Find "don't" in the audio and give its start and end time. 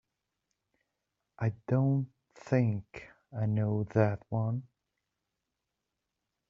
1.67-2.11